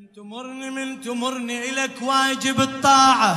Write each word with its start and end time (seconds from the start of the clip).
من 0.00 0.12
تمرني 0.16 0.70
من 0.70 1.00
تمرني 1.00 1.70
إلك 1.70 2.02
واجب 2.02 2.60
الطاعة. 2.60 3.36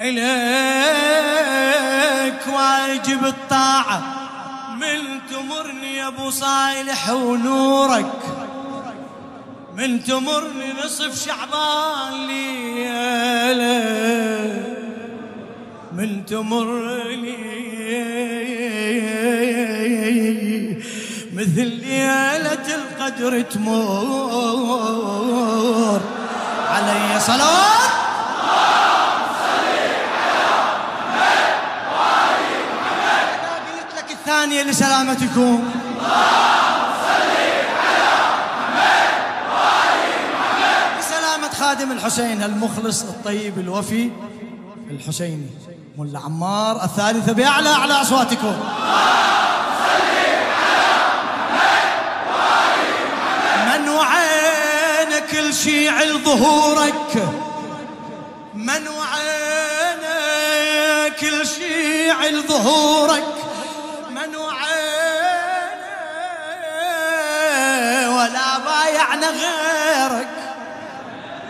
إليك 0.00 0.16
واجب 2.46 3.24
الطاعة. 3.24 4.02
من 4.76 5.20
تمرني 5.30 5.96
يا 5.96 6.06
أبو 6.06 6.30
صالح 6.30 7.10
ونورك. 7.10 8.22
من 9.76 10.04
تمرني 10.04 10.72
نصف 10.84 11.26
شعبان 11.26 12.26
ليلة. 12.26 13.76
من 15.92 16.26
تمرني 16.26 17.55
ليلة 23.18 23.40
القدر 23.40 23.40
تمر. 23.42 24.90
علي 26.70 27.20
لك 33.96 34.10
الثانية 34.10 34.62
لسلامتكم. 34.62 35.72
بسلامة 40.98 41.48
خادم 41.60 41.92
الحسين 41.92 42.42
المخلص 42.42 43.02
الطيب 43.02 43.58
الوفي 43.58 44.10
الحسيني 44.90 45.50
ملا 45.98 46.18
عمار 46.18 46.84
الثالثة 46.84 47.32
بأعلى 47.32 47.68
أعلى 47.68 47.92
أصواتكم 47.92 48.56
من 53.66 53.88
عل 55.88 56.18
ظهورك. 56.24 57.14
من 58.54 58.88
وعين 58.88 60.02
كل 61.20 61.46
شي 61.46 62.10
عل 62.10 62.42
ظهورك. 62.42 63.34
من 64.10 64.36
وعين 64.36 65.80
ولا 68.08 68.58
بايعنا 68.58 69.28
غيرك. 69.30 70.28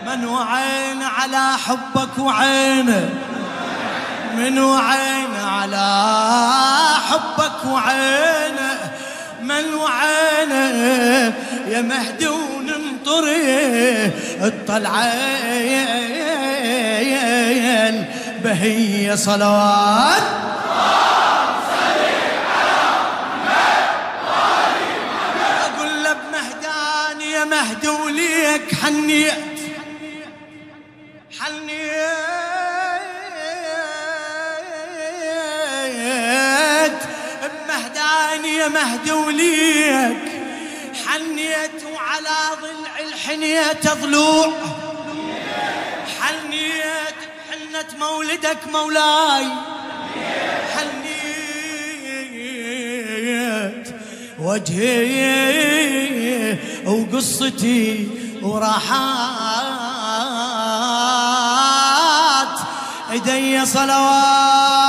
من 0.07 0.25
وعين 0.25 1.03
على 1.03 1.57
حبك 1.57 2.17
وعينه 2.17 3.09
من 4.37 4.59
وعين 4.59 5.35
على 5.35 6.13
حبك 7.09 7.65
وعينه 7.65 8.91
من 9.41 9.73
وعينه 9.73 11.33
يا 11.67 11.81
مهدي 11.81 12.27
وننطري 13.07 14.11
الطلعة 14.41 15.13
بهية 18.43 19.15
صلوات. 19.15 20.23
أقول 25.65 26.03
يا 27.31 27.45
مهدي 27.45 27.87
وليك 27.87 28.75
حنيت. 28.83 29.33
حنيت. 31.39 31.77
بمهداني 37.41 38.57
يا 38.57 38.67
مهدي 38.67 39.11
وليك. 39.11 40.36
حنيت 41.17 41.83
وعلى 41.83 42.37
ضلع 42.61 42.99
الحنية 42.99 43.79
ضلوع 44.01 44.53
حنيت 46.19 47.19
حنة 47.49 47.89
مولدك 47.99 48.67
مولاي. 48.71 49.47
حنيت 50.75 51.15
وجهي 54.39 55.37
وقصتي 56.85 58.09
وراحات. 58.41 58.87
ايدي 63.11 63.65
صلوات 63.65 64.86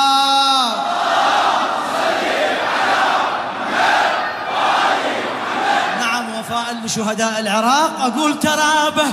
لشهداء 6.88 7.40
العراق 7.40 8.00
أقول 8.00 8.38
ترابه 8.38 9.12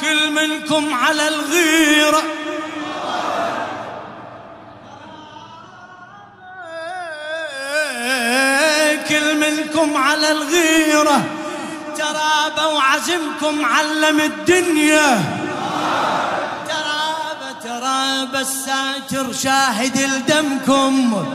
كل 0.00 0.30
منكم 0.30 0.94
على 0.94 1.28
الغيرة. 1.28 2.22
كل 9.08 9.40
منكم 9.40 9.96
على 9.96 10.32
الغيرة. 10.32 11.24
ترابة 11.98 12.66
وعزمكم 12.66 13.64
علم 13.64 14.20
الدنيا. 14.20 15.22
ترابة 16.68 17.52
ترابة 17.64 18.40
الساتر 18.40 19.32
شاهد 19.32 19.98
لدمكم. 19.98 21.26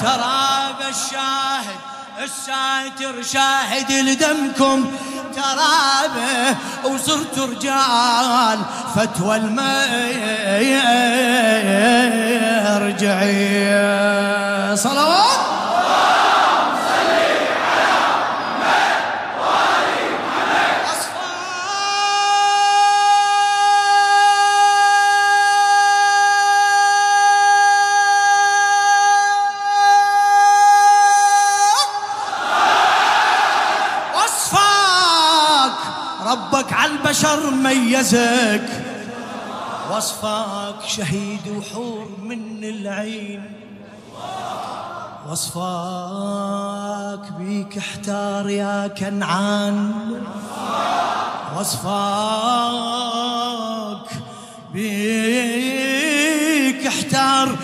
ترابة 0.00 0.88
الشاهد 0.88 1.80
الساتر 2.24 3.22
شاهد 3.22 3.92
لدمكم 3.92 4.92
ترابة 5.34 6.56
وصرت 6.84 7.38
رجال 7.38 8.58
فتوى 8.94 9.36
المرجعية 13.12 14.74
صلوات 14.74 15.31
ربك 36.32 36.72
على 36.72 36.92
البشر 36.92 37.50
ميزك. 37.50 38.68
وصفك 39.90 40.74
شهيد 40.86 41.48
وحور 41.48 42.08
من 42.22 42.64
العين. 42.64 43.52
وصفك 45.30 45.62
بيك 47.38 47.78
احتار 47.78 48.48
يا 48.48 48.86
كنعان. 48.86 49.92
وصفك 51.58 51.92
بيك 54.74 56.06
احتار 56.86 57.56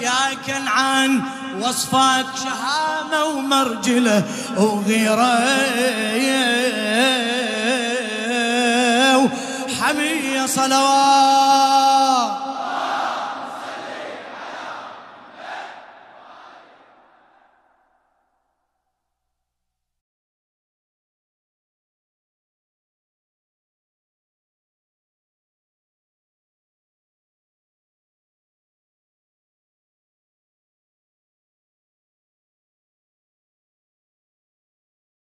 يا 0.00 0.34
كنعان. 0.46 1.22
وصفك 1.60 2.26
شهامة 2.44 3.24
ومرجلة 3.24 4.22
وغيرة 4.56 5.38
الحمية 9.84 10.46
صلوات. 10.46 12.32